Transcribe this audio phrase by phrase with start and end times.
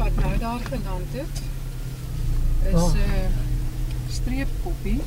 [0.00, 1.42] wat nou daar geland het
[2.64, 2.94] is 'n Oh.
[2.94, 3.28] uh,
[4.10, 5.00] streepkoppie.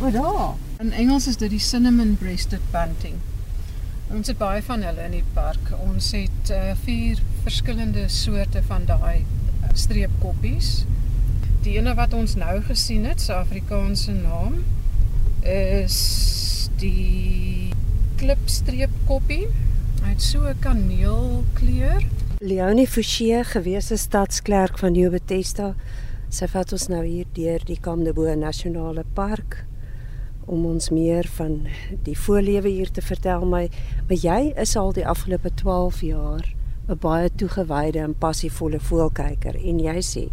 [0.00, 0.54] O, daar.
[0.78, 3.14] In Engels is dit die cinnamon breasted bunting.
[4.10, 5.72] Ons het baie van hulle in die park.
[5.88, 9.24] Ons het uh, vier verskillende soorte van daai
[9.62, 10.84] uh, streepkoppies.
[11.62, 14.64] Die ene wat ons nou gesien het, se Afrikaanse naam
[15.42, 17.70] is die
[18.16, 19.46] klipstreepkoppie.
[20.02, 22.02] Hy het so 'n kaneelkleur.
[22.42, 25.76] Leonie Forsie, gewese stadsklerk van New Bethesda,
[26.26, 29.60] sy vat ons nou hier deur die Kamdebo Nasionale Park
[30.50, 31.68] om ons meer van
[32.02, 33.68] die voorlewe hier te vertel my.
[34.08, 36.48] Maar jy is al die afgelope 12 jaar
[36.88, 40.24] 'n baie toegewyde en passievolle voëlkyker en jy sê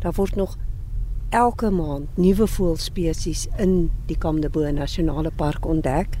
[0.00, 0.56] daar word nog
[1.28, 6.16] elke maand nuwe voëlspesies in die Kamdebo Nasionale Park ontdek.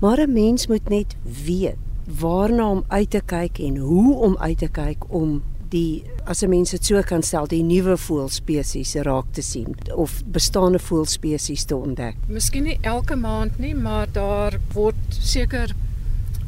[0.00, 4.58] Maar 'n mens moet net weet waarna om uit te kyk en hoe om uit
[4.58, 9.32] te kyk om die as 'n mens dit so kan stel, die nuwe voëlspesies raak
[9.32, 12.16] te sien of bestaande voëlspesies te ontdek.
[12.28, 15.74] Miskien nie elke maand nie, maar daar word seker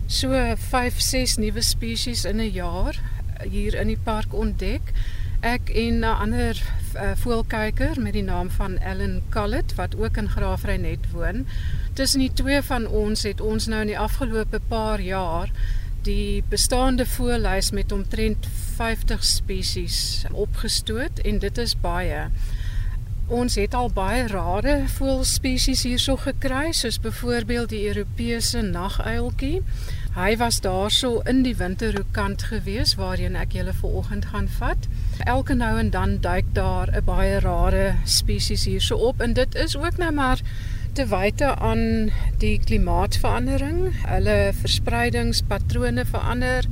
[0.06, 3.00] so 5, 6 nuwe spesies in 'n jaar
[3.42, 4.92] hier in die park ontdek.
[5.40, 6.62] Ek en 'n ander
[6.96, 11.46] uh, voëlkyker met die naam van Ellen Collett wat ook in Graafrenet woon.
[11.94, 15.50] Tussen die twee van ons het ons nou in die afgelope paar jaar
[16.02, 19.98] die bestaande voëllys met omtrent 50 spesies
[20.32, 22.26] opgestoot en dit is baie.
[23.32, 29.62] Ons het al baie rare voëlspesies hierso gekry, soos byvoorbeeld die Europese naguiltjie.
[30.18, 34.90] Hy was daarso in die winterhoekant gewees waarheen ek julle vanoggend gaan vat.
[35.24, 39.76] Elke nou en dan duik daar 'n baie rare spesies hierso op en dit is
[39.76, 40.42] ook nou maar
[40.94, 43.78] te wyte aan die klimaatsverandering.
[44.06, 46.66] Hulle verspreidingspatrone verander.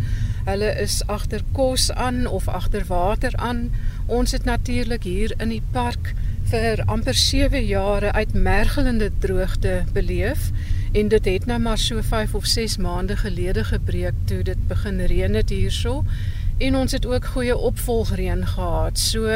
[0.47, 3.73] Hulle is agter kos aan of agter water aan.
[4.07, 6.13] Ons het natuurlik hier in die park
[6.53, 10.51] vir amper 7 jare uitmergelende droogte beleef
[10.93, 15.01] en dit het nou maar so 5 of 6 maande gelede gebreek toe dit begin
[15.01, 16.03] reën het hierso
[16.63, 18.99] en ons het ook goeie opvolgreën gehad.
[18.99, 19.29] So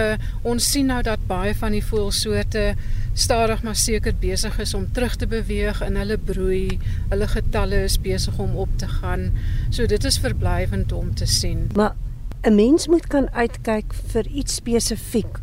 [0.43, 2.75] ons sien nou dat baie van die voëlsoorte
[3.17, 6.79] stadig maar seker besig is om terug te beweeg in hulle broei.
[7.11, 9.31] Hulle getalle is besig om op te gaan.
[9.71, 11.71] So dit is verblywend om te sien.
[11.75, 11.97] Maar
[12.43, 15.41] 'n mens moet kan uitkyk vir iets spesifiek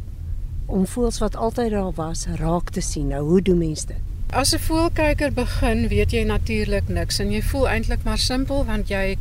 [0.66, 3.08] om voëls wat altyd daar was raak te sien.
[3.08, 3.98] Nou hoe doen mense dit?
[4.30, 8.88] As 'n voëlkyker begin, weet jy natuurlik niks en jy voel eintlik maar simpel want
[8.88, 9.13] jy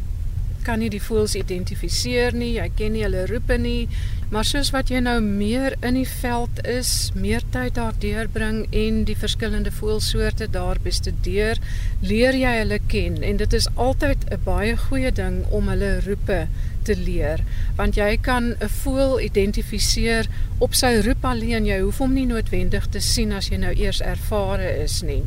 [0.62, 3.88] kan nie die voëls identifiseer nie, jy ken nie hulle roepe nie,
[4.32, 9.02] maar soos wat jy nou meer in die veld is, meer tyd daar deurbring en
[9.08, 11.60] die verskillende voëlsoorte daar bestudeer,
[12.00, 13.20] leer jy hulle ken.
[13.22, 16.46] En dit is altyd 'n baie goeie ding om hulle roepe
[16.82, 17.44] te leer,
[17.76, 20.26] want jy kan 'n voël identifiseer
[20.58, 24.00] op sy roep alleen, jy hoef hom nie noodwendig te sien as jy nou eers
[24.00, 25.22] ervare is nie.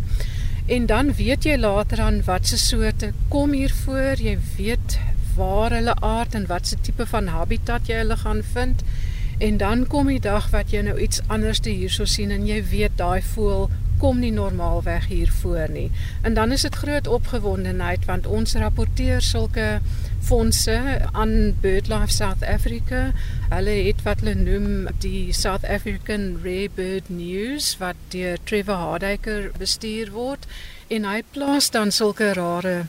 [0.65, 4.97] En dan weet jy later aan watse soorte kom hier voor, jy weet
[5.35, 8.83] waar hulle aard en watse tipe van habitat jy hulle gaan vind.
[9.37, 12.95] En dan kom die dag wat jy nou iets anderste hierso sien en jy weet
[12.99, 13.67] daai voël
[13.99, 15.91] kom nie normaalweg hier voor nie.
[16.21, 19.79] En dan is dit groot opgewondenheid want ons rapporteer sulke
[20.25, 20.75] fondse
[21.11, 23.11] aan BirdLife South Africa.
[23.49, 29.51] Hulle het wat hulle noem die South African Rare Bird News wat deur Trevor Hardaker
[29.57, 30.47] bestuur word
[30.87, 32.85] en hy plaas dan sulke rare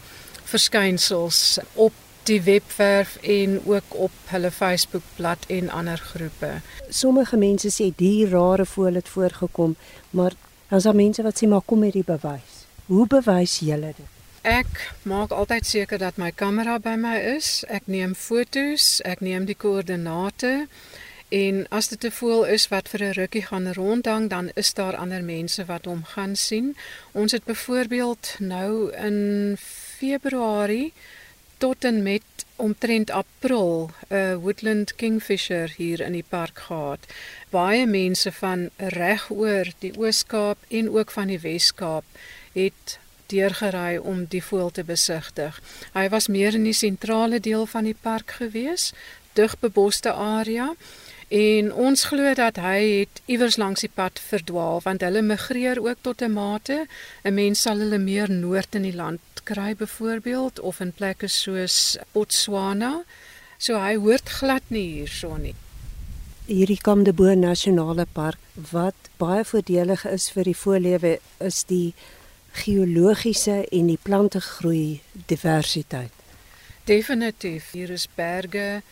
[0.46, 6.60] verskynsels op die webwerf en ook op hulle Facebookblad en ander groepe.
[6.88, 9.76] Sommige mense sê die rare voël het voorgekom,
[10.10, 10.34] maar
[10.68, 12.66] dan is daar mense wat sê maar kom met die bewys.
[12.86, 14.12] Hoe bewys julle dit?
[14.46, 17.64] Ek maak altyd seker dat my kamera by my is.
[17.66, 20.68] Ek neem fotos, ek neem die koördinate
[21.34, 24.96] en as dit 'n voël is wat vir 'n rukkie gaan rondhang, dan is daar
[24.96, 26.76] ander mense wat hom gaan sien.
[27.12, 29.56] Ons het byvoorbeeld nou in
[29.98, 30.92] Februarie
[31.58, 32.22] tot en met
[32.56, 36.98] omtrent April 'n woodland kingfisher hier in die park gehad.
[37.50, 42.04] Baie mense van regoor die Oos-Kaap en ook van die Wes-Kaap
[42.52, 45.60] het deurgery om die voël te besigtig.
[45.92, 48.92] Hy was meer in die sentrale deel van die park gewees,
[49.32, 50.74] dig beboste area.
[51.28, 55.98] En ons glo dat hy het iewers langs die pad verdwaal want hulle migreer ook
[56.00, 56.86] tot 'n mate.
[57.24, 61.98] 'n Mens sal hulle meer noord in die land kry byvoorbeeld of in plekke soos
[62.12, 63.04] Botswana.
[63.58, 65.54] So hy hoort glad nie hierso nie.
[66.46, 68.38] Hierdie Kamdebo Nasionale Park
[68.70, 71.94] wat baie voordelig is vir die voorlewe is die
[72.52, 76.12] geologiese en die plantegroei diversiteit.
[76.84, 78.82] Definitief, hier is berge,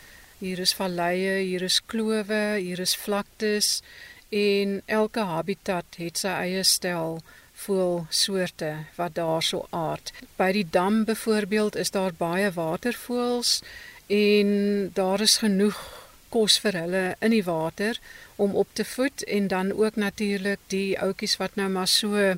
[0.45, 3.79] Hier is valleie, hier is klowe, hier is vlaktes
[4.29, 7.17] en elke habitat het sy eie stel
[7.63, 8.69] voëlsoorte
[8.99, 10.11] wat daarso aard.
[10.37, 13.55] By die dam byvoorbeeld is daar baie watervoëls
[14.13, 14.51] en
[14.93, 15.79] daar is genoeg
[16.29, 17.97] kos vir hulle in die water
[18.35, 22.35] om op te voed en dan ook natuurlik die ouetjies wat nou maar so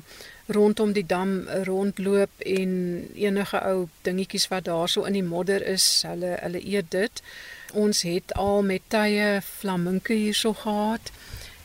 [0.48, 2.72] rondom die dam rondloop en
[3.12, 7.24] enige ou dingetjies wat daarso in die modder is, hulle hulle eet dit.
[7.72, 11.12] Ons het al met tye flaminke hierso gehad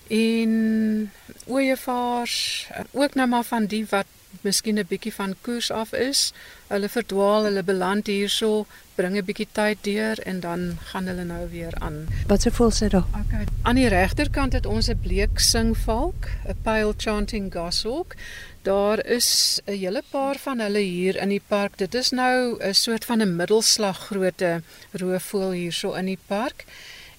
[0.08, 1.12] en
[1.46, 4.06] ooievaars ook nou maar van die wat
[4.42, 6.34] miskien 'n bietjie van koers af is.
[6.68, 8.66] Hulle verdwaal, hulle beland hierso,
[8.96, 12.08] bring 'n bietjie tyd deur en dan gaan hulle nou weer aan.
[12.28, 13.06] Wat se voel sy daar?
[13.26, 13.46] Okay.
[13.62, 18.16] Aan die regterkant het ons 'n bleek singvalk, 'n pale chanting goshawk.
[18.62, 21.78] Daar is 'n hele paar van hulle hier in die park.
[21.78, 26.66] Dit is nou 'n soort van 'n middelslag grootte roofvoël hierso in die park.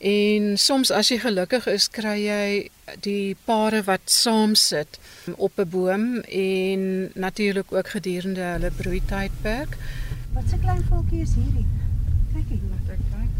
[0.05, 2.49] En soms as jy gelukkig is, kry jy
[3.01, 4.99] die pare wat saam sit
[5.37, 9.77] op 'n boom en natuurlik ook gedurende hulle broeitydperk.
[10.35, 11.67] Wat 'n klein voeltjie is hierdie?
[12.35, 13.33] Kyk hier wat ek kyk.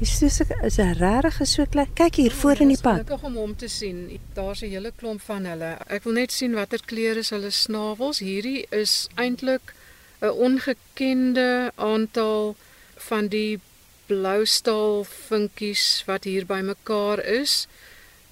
[0.00, 1.92] Is dis is 'n regtig so klein.
[1.94, 2.92] Kyk hier voor in die pad.
[2.92, 4.20] Gelukkig om hom te sien.
[4.32, 5.76] Daar's 'n hele klomp van hulle.
[5.86, 8.18] Ek wil net sien watter kleure is hulle snavels.
[8.18, 9.74] Hierdie is eintlik
[10.20, 12.56] 'n ongekende aantal
[12.96, 13.60] van die
[14.12, 17.66] bloustaal vinkies wat hier bymekaar is.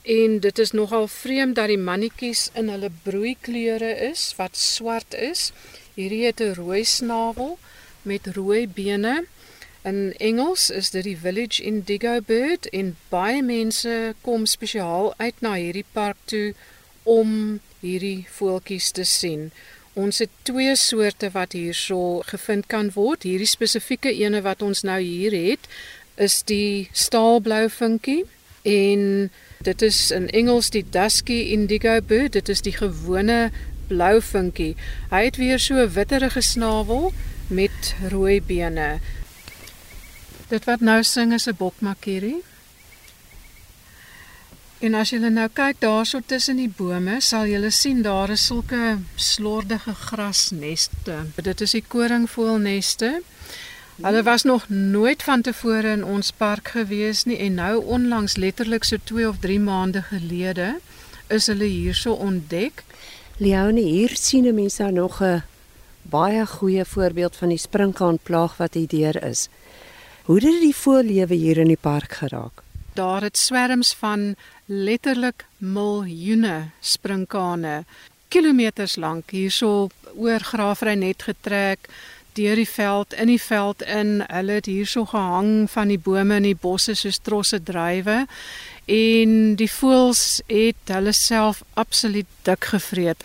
[0.03, 5.51] En dit is nogal vreemd dat die mannetjies in hulle broeikleure is wat swart is.
[5.97, 7.59] Hierdie het 'n rooi snavel
[8.03, 9.25] met rooi bene.
[9.83, 15.55] In Engels is dit die village indigo bird en baie mense kom spesiaal uit na
[15.55, 16.55] hierdie park toe
[17.03, 19.53] om hierdie voeltjies te sien.
[19.95, 23.23] Ons het twee soorte wat hierso gevind kan word.
[23.23, 25.67] Hierdie spesifieke ene wat ons nou hier het,
[26.17, 28.25] is die staalblou vinkie
[28.63, 32.33] en Dit is in Engels die dusky indigo bird.
[32.33, 33.51] Dit is die gewone
[33.91, 34.73] blou vinkie.
[35.11, 37.13] Hy het weer so 'n witterige snavel
[37.49, 39.01] met rooi bene.
[40.49, 42.41] Dit wat nou sing is 'n bokmakkerie.
[44.81, 48.95] En as jy nou kyk daarso tussen die bome, sal jy sien daar is sulke
[49.21, 51.19] slordige grasneste.
[51.37, 53.11] Dit is die koringvoëlneste.
[54.01, 58.89] Hulle was nog nooit van tevore in ons park gewees nie en nou onlangs letterlik
[58.89, 60.71] so 2 of 3 maande gelede
[61.29, 62.81] is hulle hierso ontdek.
[63.37, 65.43] Leonie, hier sien 'n mens nou nog 'n
[66.09, 69.49] baie goeie voorbeeld van die sprinkaanplaag wat hier deur is.
[70.25, 72.70] Hoe het die voëllewe hier in die park geraak?
[72.95, 74.35] Daar het swerms van
[74.67, 77.85] letterlik miljoene sprinkane
[78.31, 81.89] kilometers lank hierso oor Graafry net getrek
[82.39, 84.21] deur die veld in die veld in.
[84.31, 88.25] Hulle het hierso gehang van die bome in die bosse soos trosse drywe
[88.91, 93.25] en die voëls het hulle self absoluut dik gevreet.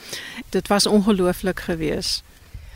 [0.54, 2.24] Dit was ongelooflik geweest.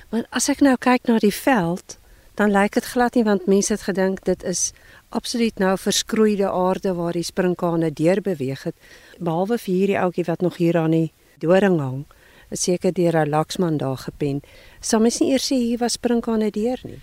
[0.10, 1.98] Maar as ek nou kyk na die veld,
[2.40, 4.72] dan lyk dit glad nie want mense het gedink dit is
[5.10, 8.76] absoluut nou verskroeide aarde waar die sprinkane deur beweeg het
[9.20, 11.12] behalwe vir hierdie ouetjie wat nog hier aan die
[11.44, 12.06] doring hang
[12.52, 14.42] seker deur 'n laksman daar gepen.
[14.80, 17.00] Sal mens nie eers sê hier was sprinkane deur nie.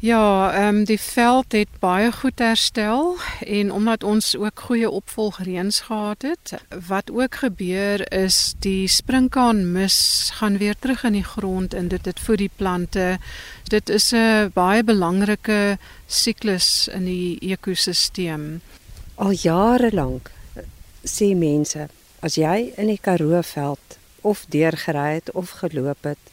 [0.00, 5.80] Ja, ehm um, die veld het baie goed herstel en omdat ons ook goeie opvolgreëns
[5.80, 6.52] gehad het,
[6.88, 12.20] wat ook gebeur is die sprinkaanmis gaan weer terug in die grond en dit het
[12.20, 13.18] vir die plante.
[13.68, 18.60] Dit is 'n baie belangrike siklus in die ekosisteem.
[19.14, 20.30] Al jare lank
[21.04, 21.88] sê mense,
[22.20, 26.24] as jy in die Karoo veld of deurgery het of geloop het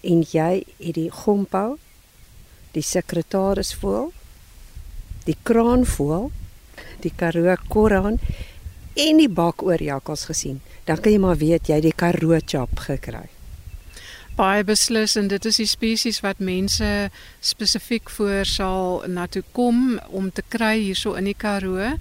[0.00, 1.78] en jy het die gompou
[2.74, 4.12] die sekretarisvoël
[5.28, 6.30] die kraanvoël
[7.04, 8.20] die karoo koraan
[8.98, 13.28] en die bakoorjakkals gesien dan kan jy maar weet jy die karoo chap gekry
[14.38, 16.88] baie beslis en dit is die spesies wat mense
[17.42, 21.96] spesifiek voor sal na toe kom om te kry hierso in die Karoo.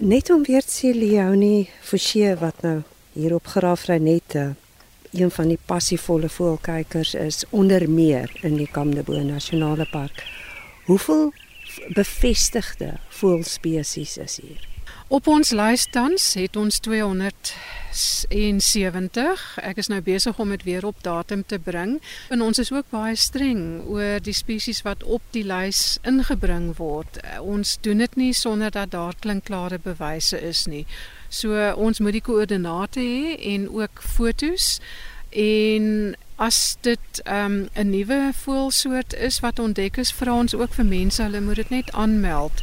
[0.00, 2.78] Net om weer te sê Leonie Forsie wat nou
[3.12, 4.54] hier op Graafrynette
[5.12, 10.24] een van die passievolle voëlkykers is onder meer in die Kamdebo Nasionale Park.
[10.84, 11.32] Hoeveel
[11.94, 14.71] bevestigde voëlspesies is hier?
[15.08, 19.58] Op ons lys tans het ons 270.
[19.62, 22.00] Ek is nou besig om dit weer op datum te bring.
[22.30, 27.18] En ons is ook baie streng oor die spesies wat op die lys ingebring word.
[27.40, 30.86] Ons doen dit nie sonder dat daar klinkklare bewyse is nie.
[31.28, 34.80] So ons moet die koördinate hê en ook fotos
[35.32, 40.74] en as dit ehm, 'n um, nuwe voëlsoort is wat ontdek is, vra ons ook
[40.74, 42.62] vir mense, hulle moet dit net aanmeld